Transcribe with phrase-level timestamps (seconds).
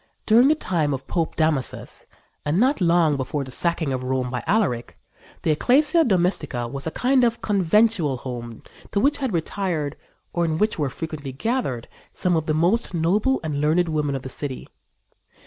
[0.25, 2.07] During the time of Pope Damasus,
[2.43, 4.95] and not long before the sacking of Rome by Alaric,
[5.43, 9.95] the Ecclesia Domestica was a kind of conventual home to which had retired,
[10.33, 14.23] or in which were frequently gathered, some of the most noble and learned women of
[14.23, 14.67] the city.